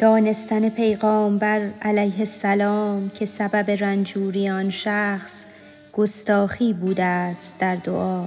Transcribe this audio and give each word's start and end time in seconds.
دانستن 0.00 0.68
پیغامبر 0.68 1.70
علیه 1.82 2.18
السلام 2.18 3.10
که 3.10 3.26
سبب 3.26 3.70
رنجوری 3.70 4.48
آن 4.48 4.70
شخص 4.70 5.44
گستاخی 5.92 6.72
بوده 6.72 7.04
است 7.04 7.58
در 7.58 7.76
دعا. 7.76 8.26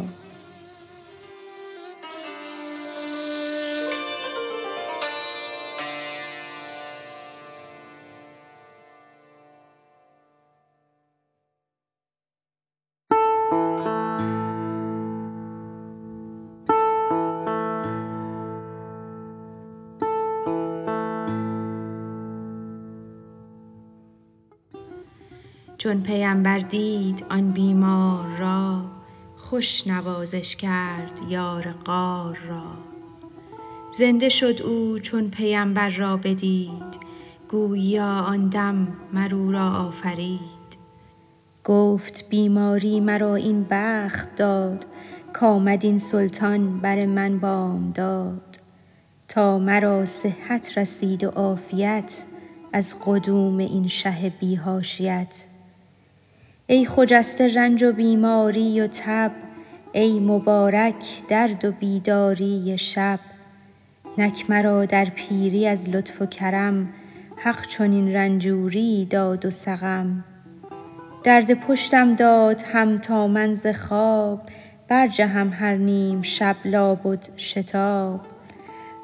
چون 25.83 26.04
پیمبر 26.04 26.60
دید 26.60 27.25
آن 27.29 27.51
بیمار 27.51 28.37
را 28.39 28.82
خوش 29.37 29.87
نوازش 29.87 30.55
کرد 30.55 31.14
یار 31.29 31.71
غار 31.86 32.38
را. 32.47 32.64
زنده 33.97 34.30
شد 34.30 34.61
او 34.61 35.00
چون 35.00 35.30
پیمبر 35.30 35.89
را 35.89 36.17
بدید 36.17 37.00
گوییا 37.50 38.08
آن 38.08 38.50
دم 38.50 38.88
مر 39.14 39.36
او 39.36 39.52
را 39.52 39.69
آفرید. 39.69 40.39
گفت 41.64 42.30
بیماری 42.30 43.00
مرا 43.00 43.36
این 43.36 43.66
بخت 43.69 44.36
داد 44.36 44.86
کآمد 45.33 45.86
این 45.86 46.00
سلطان 46.00 46.80
بر 46.80 47.05
من 47.05 47.39
بامداد 47.39 48.59
تا 49.27 49.59
مرا 49.59 50.05
صحت 50.05 50.77
رسید 50.77 51.23
و 51.23 51.30
عافیت 51.30 52.23
از 52.73 52.95
قدوم 53.05 53.58
این 53.58 53.88
شه 53.88 54.33
بی 54.39 54.55
حاشیت 54.55 55.47
ای 56.67 56.86
خجسته 56.86 57.56
رنج 57.56 57.83
و 57.83 57.92
بیماری 57.92 58.81
و 58.81 58.88
تب 58.88 59.31
ای 59.92 60.19
مبارک 60.19 61.28
درد 61.28 61.66
و 61.66 61.72
بیداری 61.72 62.78
شب. 62.78 63.20
نک 64.17 64.50
مرا 64.50 64.86
در 64.86 65.05
پیری 65.05 65.67
از 65.67 65.89
لطف 65.89 66.22
و 66.22 66.25
کرم 66.25 66.89
حق 67.36 67.67
چنین 67.67 68.14
رنجوریی 68.14 69.05
داد 69.05 69.45
و 69.45 69.50
سقم. 69.50 70.23
درد 71.23 71.53
پشتم 71.53 72.16
داد 72.16 72.61
هم 72.61 72.98
تا 72.98 73.27
من 73.27 73.55
ز 73.55 73.67
خواب 73.67 74.42
برجهم 74.88 75.50
هر 75.50 75.75
نیم 75.75 76.22
شب 76.22 76.55
لابد 76.66 77.30
شتاب. 77.38 78.22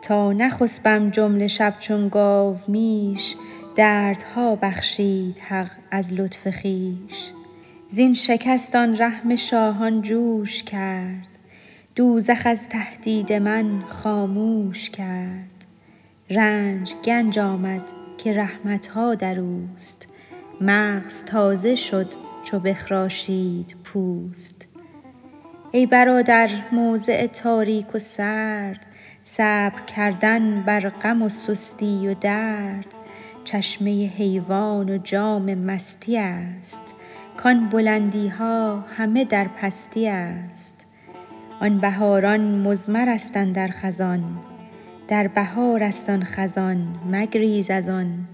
تا 0.01 0.33
نخسبم 0.33 1.09
جمله 1.09 1.47
شب 1.47 1.73
چون 1.79 2.09
گاومیش 2.09 3.35
دردها 3.75 4.55
بخشید 4.55 5.39
حق 5.39 5.71
از 5.91 6.13
لطف 6.13 6.61
خویش. 6.61 7.33
زین 7.91 8.13
شکست 8.13 8.75
آن 8.75 8.97
رحم 8.97 9.35
شاهان 9.35 10.01
جوش 10.01 10.63
کرد. 10.63 11.39
دوزخ 11.95 12.41
از 12.45 12.69
تهدید 12.69 13.33
من 13.33 13.81
خاموش 13.87 14.89
کرد. 14.89 15.65
رنج 16.29 16.93
گنج 17.05 17.39
آمد 17.39 17.89
که 18.17 18.33
رحمت 18.33 18.87
ها 18.87 19.15
در 19.15 19.39
اوست. 19.39 20.07
مغز 20.61 21.23
تازه 21.23 21.75
شد 21.75 22.13
چو 22.43 22.59
بخراشید 22.59 23.75
پوست. 23.83 24.67
ای 25.71 25.85
برادر 25.85 26.49
موضع 26.71 27.27
تاریک 27.27 27.95
و 27.95 27.99
سرد. 27.99 28.85
صبر 29.23 29.81
کردن 29.95 30.61
بر 30.61 30.89
غم 30.89 31.21
و 31.21 31.29
سستی 31.29 32.07
و 32.07 32.13
درد. 32.13 32.95
چشمه 33.43 34.11
حیوان 34.17 34.89
و 34.89 34.97
جام 34.97 35.53
مستی 35.53 36.17
است. 36.17 36.95
کان 37.43 37.69
بلندی 37.69 38.27
ها 38.27 38.79
همه 38.97 39.25
در 39.25 39.47
پستی 39.47 40.07
است. 40.07 40.85
آن 41.61 41.77
بهاران 41.77 42.41
مضمر 42.41 43.09
است 43.09 43.37
اندر 43.37 43.69
خزان 43.71 44.23
در 45.07 45.27
بهار 45.27 45.83
است 45.83 46.09
آن 46.09 46.23
خزان 46.23 46.87
مگریز 47.11 47.69
از 47.69 47.89
آن. 47.89 48.27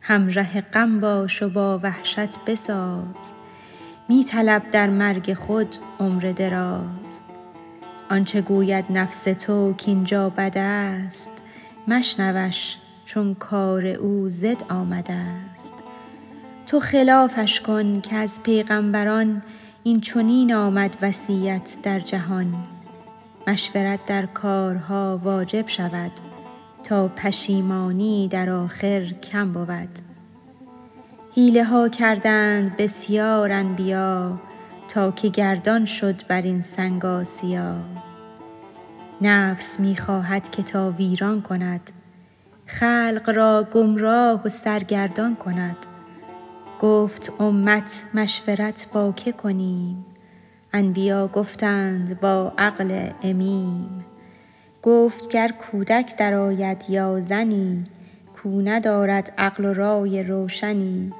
همره 0.00 0.60
غم 0.60 1.00
باش 1.00 1.42
و 1.42 1.48
با 1.48 1.80
وحشت 1.82 2.44
بساز 2.46 3.32
می 4.08 4.24
طلب 4.24 4.70
در 4.70 4.90
مرگ 4.90 5.34
خود 5.34 5.76
عمر 6.00 6.32
دراز. 6.36 7.20
آنچ 8.10 8.36
گوید 8.36 8.84
نفس 8.90 9.22
تو 9.22 9.74
کاین 9.84 10.04
جا 10.04 10.30
بد 10.30 10.58
است 10.58 11.30
مشنوش 11.88 12.76
چون 13.04 13.34
کار 13.34 13.86
او 13.86 14.28
ضد 14.28 14.62
آمده 14.68 15.12
است. 15.12 15.73
تو 16.66 16.80
خلافش 16.80 17.60
کن 17.60 18.00
که 18.00 18.16
از 18.16 18.42
پیغامبران 18.42 19.42
این 19.82 20.00
چنین 20.00 20.54
آمد 20.54 20.96
وصیت 21.02 21.76
در 21.82 22.00
جهان. 22.00 22.54
مشورت 23.46 24.04
در 24.04 24.26
کارها 24.26 25.20
واجب 25.24 25.68
شود 25.68 26.12
تا 26.84 27.08
پشیمانی 27.08 28.28
در 28.28 28.50
آخر 28.50 29.04
کم 29.04 29.52
بود. 29.52 29.88
حیله 31.34 31.64
ها 31.64 31.88
کردند 31.88 32.76
بسیار 32.76 33.52
انبیا 33.52 34.40
تا 34.88 35.10
که 35.10 35.28
گردان 35.28 35.84
شد 35.84 36.26
بر 36.26 36.42
این 36.42 36.60
سنگ 36.60 37.04
آسیا. 37.04 37.76
نفس 39.20 39.80
می 39.80 39.96
خواهد 39.96 40.50
که 40.50 40.62
تا 40.62 40.90
ویران 40.90 41.42
کند 41.42 41.90
خلق 42.66 43.32
را 43.34 43.68
گمراه 43.72 44.42
و 44.44 44.48
سرگردان 44.48 45.36
کند. 45.36 45.76
گفت 46.84 47.32
امت 47.40 48.04
مشورت 48.14 48.86
با 48.92 49.12
که 49.12 49.32
کنیم؟ 49.32 50.04
انبیا 50.72 51.28
گفتند 51.28 52.20
با 52.20 52.52
عقل 52.58 53.10
امیم. 53.22 54.04
گفت 54.82 55.28
گر 55.28 55.48
کودک 55.48 56.16
درآید 56.16 56.84
یا 56.88 57.20
زنی 57.20 57.84
کو 58.34 58.62
ندارد 58.62 59.32
عقل 59.38 59.64
و 59.64 59.74
رای 59.74 60.22
روشنی. 60.22 61.12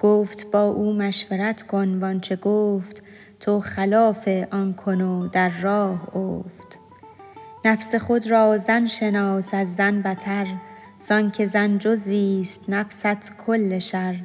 گفت 0.00 0.50
با 0.50 0.64
او 0.64 0.92
مشورت 0.92 1.62
کن 1.62 1.98
و 1.98 2.04
آنچ 2.04 2.32
گفت 2.32 3.02
تو 3.40 3.60
خلاف 3.60 4.28
آن 4.50 4.74
کن 4.74 5.00
و 5.00 5.28
در 5.28 5.48
راه 5.62 6.16
افت. 6.16 6.78
نفس 7.64 7.94
خود 7.94 8.30
را 8.30 8.58
زن 8.58 8.86
شناس 8.86 9.54
از 9.54 9.74
زن 9.74 10.02
بتر 10.02 10.46
زانک 11.00 11.46
زن 11.46 11.78
جزویست 11.78 12.64
نفست 12.68 13.32
کل 13.46 13.78
شر. 13.78 14.16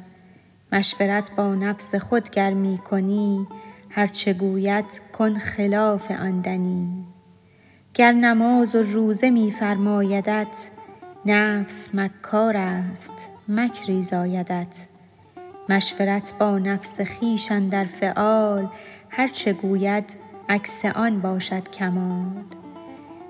مشورت 0.72 1.30
با 1.36 1.54
نفس 1.54 1.94
خود 1.94 2.30
گر 2.30 2.54
می 2.54 2.78
کنی 2.78 3.46
هر 3.90 4.06
چه 4.06 4.32
گوید 4.32 5.00
کن 5.12 5.38
خلاف 5.38 6.10
آن 6.10 6.40
دنی. 6.40 7.06
گر 7.94 8.12
نماز 8.12 8.74
و 8.74 8.82
روزه 8.82 9.30
می 9.30 9.50
فرمایدت 9.50 10.70
نفس 11.26 11.94
مکار 11.94 12.56
است 12.56 13.30
مکری 13.48 14.02
زایدت 14.02 14.86
مشورت 15.68 16.32
با 16.38 16.58
نفس 16.58 17.00
خویش 17.00 17.52
اندر 17.52 17.84
فعال 17.84 18.68
هر 19.10 19.28
چه 19.28 19.52
گوید 19.52 20.16
عکس 20.48 20.84
آن 20.84 21.20
باشد 21.20 21.68
کمال. 21.68 22.44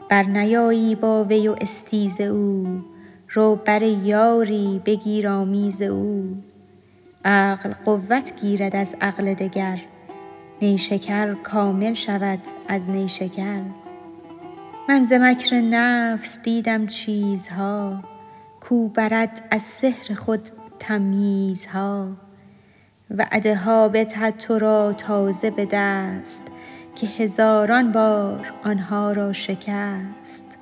برنیایی 0.08 0.94
با 0.94 1.24
وی 1.24 1.48
و 1.48 1.56
استیز 1.60 2.20
او 2.20 2.84
رو 3.30 3.56
بر 3.56 3.82
یاری 3.82 4.82
بگیر 4.84 5.28
آمیز 5.28 5.82
او. 5.82 6.36
عقل 7.26 7.72
قوت 7.84 8.40
گیرد 8.40 8.76
از 8.76 8.96
عقل 9.00 9.34
دگر. 9.34 9.78
نیشکر 10.62 11.34
کامل 11.34 11.94
شود 11.94 12.38
از 12.68 12.88
نیشکر. 12.88 13.60
من 14.88 15.04
ز 15.04 15.12
مکر 15.12 15.60
نفس 15.60 16.42
دیدم 16.42 16.86
چیزها 16.86 18.02
کو 18.60 18.88
برد 18.88 19.42
از 19.50 19.62
سحر 19.62 20.14
خود 20.14 20.48
تمییزها. 20.78 22.08
وعده 23.10 23.56
ها 23.56 23.88
بدهد 23.88 24.36
تو 24.36 24.58
را 24.58 24.92
تازه 24.92 25.50
به 25.50 25.68
دست 25.70 26.42
که 26.94 27.06
هزاران 27.06 27.92
بار 27.92 28.52
آنها 28.64 29.12
را 29.12 29.32
شکست. 29.32 30.58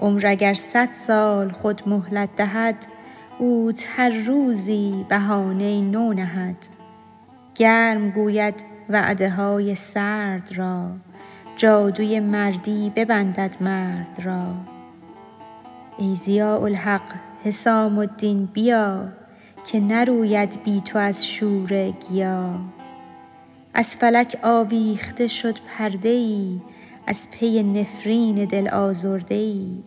عمر 0.00 0.26
اگر 0.26 0.54
صد 0.54 0.90
سال 0.90 1.50
خود 1.50 1.82
مهلت 1.86 2.28
دهد 2.36 2.86
اوت 3.38 3.86
هر 3.96 4.10
روزی 4.26 5.06
بهانه 5.08 5.80
نو 5.80 6.12
نهد. 6.12 6.56
گرم 7.54 8.10
گوید 8.10 8.64
وعده 8.88 9.30
های 9.30 9.74
سرد 9.74 10.52
را. 10.54 10.90
جادوی 11.56 12.20
مردی 12.20 12.92
ببندد 12.96 13.56
مرد 13.60 14.20
را. 14.22 14.54
ای 15.98 16.16
ضیاء 16.16 16.62
الحق 16.62 17.14
حسام 17.44 17.98
الدین 17.98 18.46
بیا 18.46 19.08
که 19.66 19.80
نروید 19.80 20.62
بی 20.64 20.80
تو 20.80 20.98
از 20.98 21.26
شوره 21.26 21.94
گیا. 22.10 22.60
از 23.74 23.96
فلک 23.96 24.36
آویخته 24.42 25.26
شد 25.26 25.58
پرده 25.68 26.08
ای 26.08 26.60
از 27.06 27.30
پی 27.30 27.62
نفرین 27.62 28.44
دل 28.44 28.68
آزرده 28.68 29.34
ای 29.34 29.82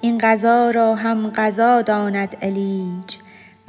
این 0.00 0.18
قضا 0.18 0.70
را 0.70 0.94
هم 0.94 1.30
قضا 1.30 1.82
داند 1.82 2.36
علیج. 2.42 3.16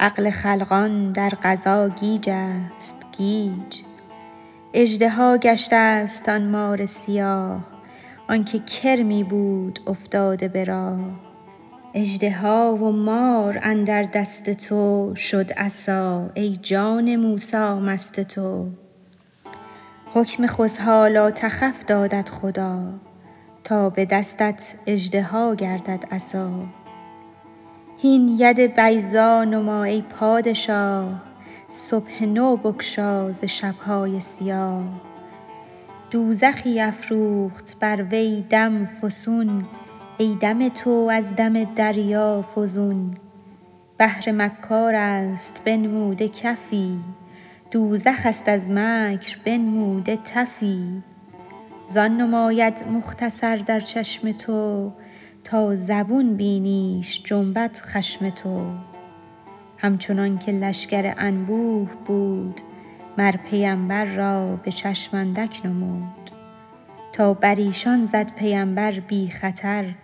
عقل 0.00 0.30
خلقان 0.30 1.12
در 1.12 1.32
قضا 1.42 1.88
گیج 1.88 2.30
است 2.30 2.96
گیج. 3.18 3.80
اژدها 4.74 5.36
گشته 5.36 5.76
است 5.76 6.28
آن 6.28 6.50
مار 6.50 6.86
سیاه 6.86 7.60
آنکه 8.28 8.58
کرمی 8.58 9.24
بود 9.24 9.80
افتاده 9.86 10.48
به 10.48 10.64
راه. 10.64 11.00
اژدها 11.94 12.74
و 12.74 12.92
مار 12.92 13.58
اندر 13.62 14.02
دست 14.02 14.50
تو 14.50 15.14
شد 15.16 15.52
عصا 15.52 16.30
ای 16.34 16.56
جان 16.56 17.16
موسی 17.16 17.56
مست 17.56 18.20
تو. 18.20 18.68
حکم 20.14 20.46
خذها 20.46 21.08
لا 21.08 21.30
تخف 21.30 21.84
دادت 21.84 22.28
خدا. 22.28 22.94
تا 23.64 23.90
به 23.90 24.04
دستت 24.04 24.74
اژدها 24.86 25.54
گردد 25.54 26.04
عصا. 26.10 26.50
هین 27.98 28.36
ید 28.38 28.80
بیضا 28.80 29.44
نما 29.44 29.84
ای 29.84 30.02
پادشاه 30.02 31.22
صبح 31.68 32.24
نو 32.24 32.56
بگشا 32.56 33.32
ز 33.32 33.44
شبهای 33.44 34.20
سیاه. 34.20 34.82
دوزخی 36.10 36.80
افروخت 36.80 37.76
بر 37.80 38.02
وی 38.02 38.44
دم 38.50 38.86
فسون 38.86 39.62
ای 40.18 40.34
دم 40.40 40.68
تو 40.68 41.08
از 41.12 41.36
دم 41.36 41.64
دریا 41.64 42.42
فزون. 42.42 43.14
بحر 43.98 44.32
مکار 44.32 44.94
است 44.94 45.60
بنموده 45.64 46.28
کفی 46.28 47.00
دوزخ 47.70 48.26
است 48.26 48.48
از 48.48 48.70
مکر 48.70 49.38
بنموده 49.44 50.16
تفی. 50.16 51.02
زان 51.92 52.16
نماید 52.16 52.84
مختصر 52.88 53.56
در 53.56 53.80
چشم 53.80 54.32
تو 54.32 54.92
تا 55.44 55.76
زبون 55.76 56.36
بینیش 56.36 57.22
جنبد 57.24 57.76
خشم 57.76 58.30
تو. 58.30 58.66
همچنان 59.78 60.38
که 60.38 60.52
لشکر 60.52 61.14
انبوه 61.18 61.88
بود 62.06 62.60
مر 63.18 63.36
پیمبر 63.36 64.04
را 64.04 64.56
به 64.56 64.72
چشم 64.72 65.16
اندک 65.16 65.60
نمود. 65.64 66.30
تا 67.12 67.34
بر 67.34 67.54
ایشان 67.54 68.06
زد 68.06 68.34
پیمبر 68.34 69.00
بی 69.00 69.28
خطر 69.28 69.94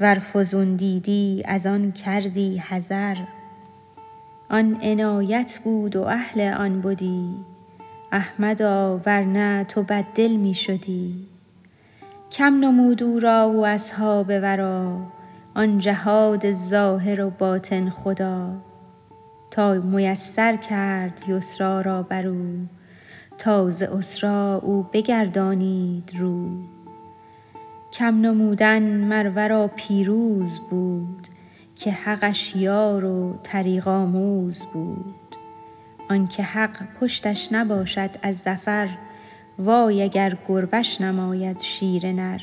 ور 0.00 0.18
فزون 0.18 0.76
دیدی 0.76 1.42
از 1.44 1.66
آن 1.66 1.92
کردی 1.92 2.58
حذر. 2.58 3.16
آن 4.50 4.78
عنایت 4.82 5.58
بود 5.64 5.96
و 5.96 6.02
اهل 6.02 6.40
آن 6.40 6.80
بدی 6.80 7.30
احمدا 8.12 9.00
ور 9.06 9.22
نه 9.22 9.64
تو 9.64 9.82
بد 9.82 10.04
دل 10.14 10.36
می 10.36 10.54
شدی. 10.54 11.26
کم 12.30 12.54
نمود 12.54 13.02
او 13.02 13.20
را 13.20 13.52
و 13.52 13.66
اصحاب 13.66 14.28
ورا 14.28 14.98
آن 15.54 15.78
جهاد 15.78 16.52
ظاهر 16.52 17.20
و 17.20 17.30
باطن 17.30 17.90
خدا. 17.90 18.52
تا 19.50 19.74
میسر 19.74 20.56
کرد 20.56 21.22
یسری 21.28 21.82
را 21.82 22.02
بر 22.02 22.26
او 22.26 22.66
تا 23.38 23.70
ز 23.70 23.82
عسری 23.82 24.58
او 24.62 24.86
بگردانید 24.92 26.12
رو. 26.18 26.48
کم 27.92 28.20
نمودن 28.20 28.82
مر 28.82 29.32
ورا 29.34 29.70
پیروز 29.76 30.60
بود 30.70 31.28
که 31.74 31.90
حقش 31.90 32.56
یار 32.56 33.04
و 33.04 33.38
طریق 33.42 33.88
آموز 33.88 34.64
بود. 34.64 35.17
آنکه 36.10 36.42
حق 36.42 36.76
پشتش 37.00 37.48
نباشد 37.52 38.10
از 38.22 38.38
ظفر 38.38 38.88
وای 39.58 40.02
اگر 40.02 40.36
گربش 40.48 41.00
نماید 41.00 41.60
شیر 41.60 42.12
نر. 42.12 42.40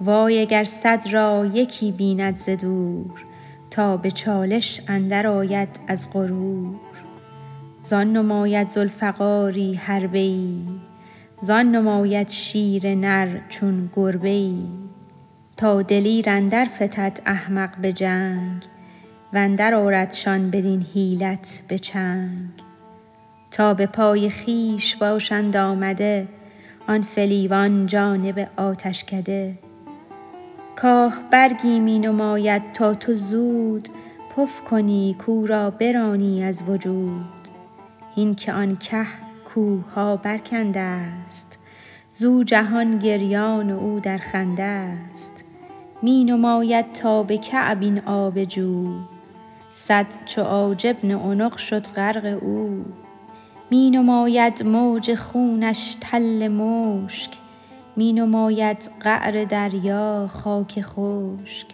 وای 0.00 0.40
اگر 0.40 0.64
صد 0.64 1.04
را 1.10 1.50
یکی 1.54 1.92
بیند 1.92 2.36
ز 2.36 2.48
دور 2.48 3.24
تا 3.70 3.96
به 3.96 4.10
چالش 4.10 4.80
اندر 4.88 5.26
آید 5.26 5.68
از 5.88 6.10
غرور. 6.12 6.76
زان 7.82 8.12
نماید 8.12 8.68
ذوالفقاری 8.68 9.74
حربه 9.74 10.18
ای 10.18 10.62
زان 11.40 11.70
نماید 11.70 12.28
شیر 12.28 12.94
نر 12.94 13.38
چون 13.48 13.90
گربه 13.96 14.28
ای. 14.28 14.64
تا 15.56 15.82
دلیر 15.82 16.30
اندر 16.30 16.64
فتد 16.64 17.20
احمق 17.26 17.76
به 17.76 17.92
جنگ 17.92 18.62
واندر 19.36 19.74
آردشان 19.74 20.50
بدین 20.50 20.82
حیلت 20.94 21.62
به 21.68 21.78
چنگ. 21.78 22.48
تا 23.50 23.74
به 23.74 23.86
پای 23.86 24.30
خویش 24.30 24.96
باشند 24.96 25.56
آمده 25.56 26.28
آن 26.88 27.02
فلیوان 27.02 27.86
جانب 27.86 28.48
آتشکده 28.56 29.58
کاه 30.76 31.14
برگی 31.30 31.80
می 31.80 31.98
نماید 31.98 32.62
تا 32.72 32.94
تو 32.94 33.14
زود 33.14 33.88
پف 34.36 34.62
کنی 34.62 35.16
کاو 35.18 35.46
را 35.46 35.70
برانی 35.70 36.44
از 36.44 36.62
وجود. 36.68 37.48
هین 38.14 38.34
که 38.34 38.52
آن 38.52 38.76
که 38.76 39.06
کوه 39.44 40.16
برکنده 40.22 40.80
است 40.80 41.58
زو 42.10 42.44
جهان 42.44 42.98
گریان 42.98 43.70
و 43.70 43.78
او 43.78 44.00
در 44.00 44.18
خنده 44.18 44.62
است. 44.62 45.44
می 46.02 46.24
نماید 46.24 46.92
تا 46.92 47.22
به 47.22 47.38
کعب 47.38 47.82
این 47.82 48.00
آب 48.00 48.44
جو 48.44 49.15
صد 49.76 50.06
چو 50.24 50.42
عاج 50.42 50.86
بن 50.86 51.10
عنق 51.10 51.56
شد 51.56 51.86
غرق 51.86 52.38
او. 52.42 52.84
می 53.70 53.90
نماید 53.90 54.62
موج 54.66 55.14
خونش 55.14 55.96
تل 56.00 56.48
مشک 56.48 57.30
می 57.96 58.12
نماید 58.12 58.90
قعر 59.00 59.44
دریا 59.44 60.28
خاک 60.32 60.80
خشک. 60.80 61.66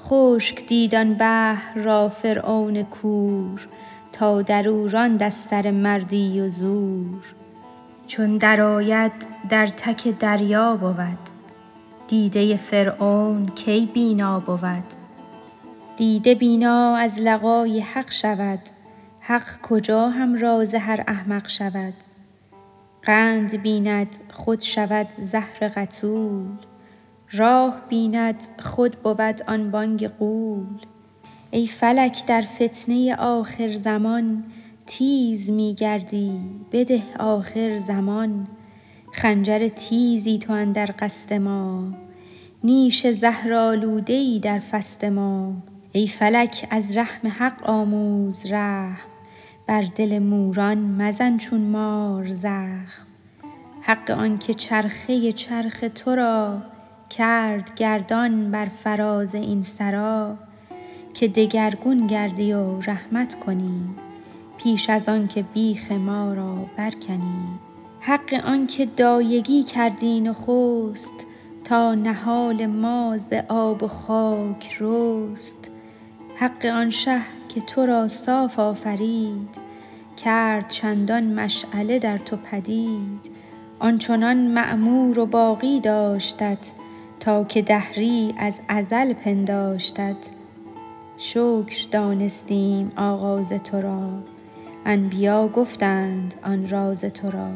خشک 0.00 0.66
دید 0.66 1.18
بحر 1.18 1.78
را 1.78 2.08
فرعون 2.08 2.82
کور 2.82 3.68
تا 4.12 4.42
در 4.42 4.68
او 4.68 4.88
راند 4.88 5.22
از 5.22 5.34
سر 5.34 5.70
مردی 5.70 6.40
و 6.40 6.48
زور. 6.48 7.34
چون 8.06 8.36
درآید 8.36 9.12
در 9.48 9.66
تک 9.66 10.18
دریا 10.18 10.76
بود 10.76 11.18
دیده 12.08 12.56
فرعون 12.56 13.46
کی 13.46 13.86
بینا 13.94 14.40
بود؟ 14.40 15.05
دیده 15.96 16.34
بینا 16.34 16.96
از 16.96 17.20
لقای 17.20 17.80
حق 17.80 18.12
شود 18.12 18.58
حق 19.20 19.60
کجا 19.62 20.08
همراز 20.08 20.74
هر 20.74 21.04
احمق 21.08 21.48
شود. 21.48 21.94
قند 23.02 23.62
بیند 23.62 24.16
خود 24.32 24.60
شود 24.60 25.08
زهر 25.18 25.68
قتول 25.68 26.46
راه 27.32 27.82
بیند 27.88 28.42
خود 28.58 28.96
بود 29.02 29.42
آن 29.46 29.70
بانگ 29.70 30.08
غول 30.08 30.78
ای 31.50 31.66
فلک 31.66 32.26
در 32.26 32.42
فتنه 32.42 33.16
آخرزمان 33.16 34.44
تیز 34.86 35.50
می 35.50 35.74
گردی 35.74 36.40
بده 36.72 37.02
آخرزمان 37.18 38.46
خنجر 39.12 39.68
تیزی 39.68 40.38
تو 40.38 40.52
اندر 40.52 40.94
قصد 40.98 41.32
ما 41.32 41.88
نیش 42.64 43.06
زهرآلوده 43.06 44.12
ای 44.12 44.38
در 44.38 44.58
فصد 44.58 45.04
ما. 45.04 45.52
ای 45.96 46.06
فلک 46.06 46.66
از 46.70 46.96
رحم 46.96 47.28
حق 47.28 47.70
آموز 47.70 48.46
رحم 48.46 49.08
بر 49.66 49.82
دل 49.82 50.18
موران 50.18 50.78
مزن 50.78 51.36
چون 51.36 51.60
مار 51.60 52.26
زخم. 52.26 53.06
حق 53.82 54.10
آنکه 54.10 54.54
چرخه 54.54 55.32
چرخ 55.32 55.84
تو 55.94 56.14
را 56.14 56.62
کرد 57.10 57.74
گردان 57.74 58.50
بر 58.50 58.66
فراز 58.66 59.34
این 59.34 59.62
سرا. 59.62 60.36
که 61.14 61.28
دگرگون 61.28 62.06
گردی 62.06 62.52
و 62.52 62.80
رحمت 62.80 63.40
کنی 63.40 63.80
پیش 64.58 64.90
از 64.90 65.08
آنکه 65.08 65.42
بیخ 65.42 65.92
ما 65.92 66.34
را 66.34 66.66
برکنی. 66.76 67.58
حق 68.00 68.34
آنکه 68.44 68.86
دایگی 68.86 69.62
کردی 69.62 70.20
نخست 70.20 71.26
تا 71.64 71.94
نهال 71.94 72.66
ما 72.66 73.18
ز 73.18 73.32
آب 73.48 73.82
و 73.82 73.88
خاک 73.88 74.76
رست. 74.80 75.70
حق 76.38 76.66
آن 76.66 76.90
شه 76.90 77.20
که 77.48 77.60
تو 77.60 77.86
را 77.86 78.08
صاف 78.08 78.58
آفرید 78.58 79.58
کرد 80.24 80.68
چندان 80.68 81.24
مشعله 81.24 81.98
در 81.98 82.18
تو 82.18 82.36
پدید. 82.36 83.30
آنچنان 83.78 84.36
معمور 84.36 85.18
و 85.18 85.26
باقی 85.26 85.80
داشتت 85.80 86.72
تا 87.20 87.44
که 87.44 87.62
دهری 87.62 88.34
از 88.38 88.60
ازل 88.68 89.12
پنداشتت. 89.12 90.16
شکر 91.16 91.88
دانستیم 91.90 92.92
آغاز 92.96 93.52
تو 93.52 93.80
را 93.80 94.08
انبیا 94.84 95.48
گفتند 95.48 96.34
آن 96.44 96.68
راز 96.68 97.00
تو 97.00 97.30
را. 97.30 97.50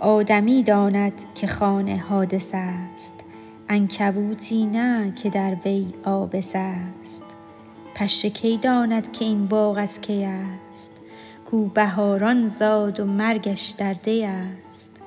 آدمی 0.00 0.62
داند 0.62 1.24
که 1.34 1.46
خوان 1.46 1.88
حادث 1.88 2.50
است 2.54 3.14
عنکبوتی 3.68 4.66
نه 4.66 5.12
که 5.22 5.30
در 5.30 5.56
وی 5.64 5.86
آبس 6.04 6.52
است. 6.54 7.33
پشه 7.94 8.30
کی 8.30 8.56
داند 8.56 9.12
که 9.12 9.24
این 9.24 9.46
باغ 9.46 9.78
از 9.78 10.00
کی 10.00 10.24
است؟ 10.24 10.92
کاو 11.50 11.66
بهاران 11.66 12.46
زاد 12.46 13.00
و 13.00 13.04
مرگش 13.04 13.74
در 13.78 13.92
دی 13.92 14.24
است. 14.24 15.02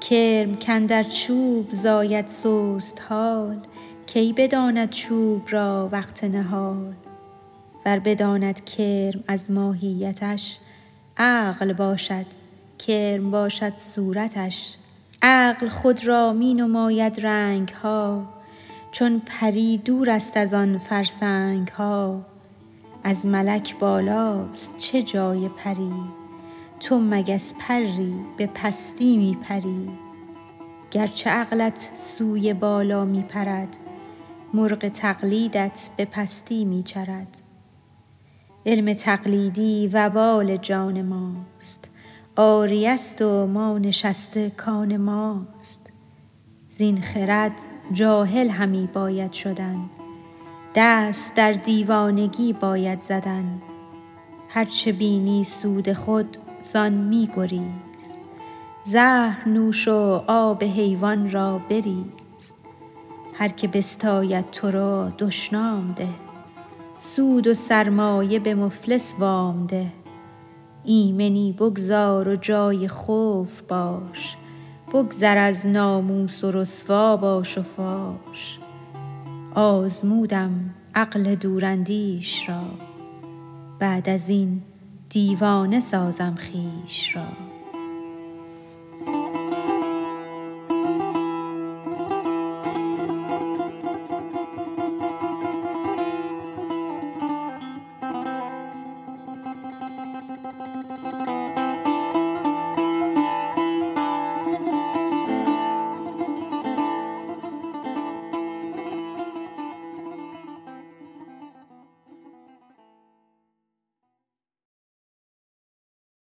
کرم 0.00 0.54
کاندر 0.54 1.02
چوب 1.02 1.70
زاید 1.70 2.26
سست 2.26 3.02
حال 3.08 3.66
کی 4.06 4.32
بداند 4.32 4.90
چوب 4.90 5.42
را 5.50 5.88
وقت 5.92 6.24
نهال؟ 6.24 6.92
ور 7.86 7.98
بداند 7.98 8.64
کرم 8.64 9.24
از 9.28 9.50
ماهیتش 9.50 10.58
عقل 11.16 11.72
باشد 11.72 12.26
کرم 12.78 13.30
باشد 13.30 13.76
صورتش. 13.76 14.76
عقل 15.22 15.68
خود 15.68 16.06
را 16.06 16.32
می 16.32 16.54
نماید 16.54 17.26
رنگ 17.26 17.68
ها 17.68 18.35
چون 18.96 19.22
پری 19.26 19.78
دور 19.78 20.10
است 20.10 20.36
از 20.36 20.54
آن 20.54 20.78
فرسنگ 20.78 21.68
ها 21.68 22.26
از 23.04 23.26
ملک 23.26 23.78
بالاست 23.78 24.76
چه 24.76 25.02
جای 25.02 25.48
پری؟ 25.48 25.92
تو 26.80 26.98
مگس 26.98 27.54
پری 27.58 28.14
به 28.36 28.46
پستی 28.46 29.18
می 29.18 29.38
پری. 29.42 29.88
گرچه 30.90 31.30
عقلت 31.30 31.90
سوی 31.94 32.54
بالا 32.54 33.04
می 33.04 33.22
پرد 33.22 33.78
مرغ 34.54 34.88
تقلیدت 34.88 35.88
به 35.96 36.04
پستی 36.04 36.64
می 36.64 36.82
چرد. 36.82 37.42
علم 38.66 38.92
تقلیدی 38.92 39.90
وبال 39.92 40.56
جان 40.56 41.02
ماست 41.02 41.90
عاریه 42.36 42.90
است 42.90 43.22
و 43.22 43.46
ما 43.46 43.78
نشسته 43.78 44.50
کان 44.50 44.96
ماست. 44.96 45.90
زین 46.68 47.00
خرد 47.00 47.75
جاهل 47.92 48.48
همی 48.48 48.88
باید 48.92 49.32
شدن. 49.32 49.90
دست 50.74 51.34
در 51.34 51.52
دیوانگی 51.52 52.52
باید 52.52 53.00
زدن. 53.00 53.62
هر 54.48 54.64
چه 54.64 54.92
بینی 54.92 55.44
سود 55.44 55.92
خود 55.92 56.36
زان 56.62 56.92
می 56.92 57.28
گریز. 57.36 58.14
زهر 58.82 59.48
نوش 59.48 59.88
و 59.88 60.24
آب 60.26 60.64
حیوان 60.64 61.30
را 61.30 61.60
بریز. 61.70 62.52
هر 63.34 63.48
که 63.48 63.68
بستاید 63.68 64.50
تو 64.50 64.70
را 64.70 65.12
دشنام 65.18 65.92
ده. 65.92 66.08
سود 66.96 67.46
و 67.46 67.54
سرمایه 67.54 68.38
به 68.38 68.54
مفلس 68.54 69.14
وام 69.18 69.66
ده. 69.66 69.92
ایمنی 70.84 71.52
بگذار 71.52 72.28
و 72.28 72.36
جای 72.36 72.88
خوف 72.88 73.62
باش. 73.62 74.36
بگذر 74.92 75.38
از 75.38 75.66
ناموس 75.66 76.44
و 76.44 76.50
رسوا 76.50 77.16
باش 77.16 77.58
و 77.58 77.62
فاش 77.62 78.58
آزمودم 79.54 80.74
عقل 80.94 81.34
دوراندیش 81.34 82.48
را. 82.48 82.64
بعد 83.78 84.08
از 84.08 84.28
این 84.28 84.62
دیوانه 85.08 85.80
سازم 85.80 86.34
خویش 86.34 87.16
را. 87.16 87.45